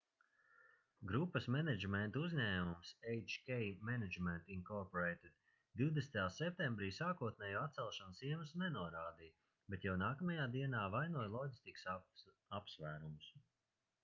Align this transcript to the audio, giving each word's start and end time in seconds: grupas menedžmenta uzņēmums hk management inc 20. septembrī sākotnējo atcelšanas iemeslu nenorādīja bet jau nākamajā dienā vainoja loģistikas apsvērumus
grupas 1.09 1.47
menedžmenta 1.55 2.21
uzņēmums 2.27 2.93
hk 3.09 3.57
management 3.89 4.49
inc 4.55 4.71
20. 5.81 6.17
septembrī 6.37 6.89
sākotnējo 6.99 7.61
atcelšanas 7.69 8.21
iemeslu 8.31 8.61
nenorādīja 8.63 9.73
bet 9.75 9.85
jau 9.89 9.97
nākamajā 10.05 10.47
dienā 10.57 10.87
vainoja 10.97 11.35
loģistikas 11.35 12.25
apsvērumus 12.61 13.33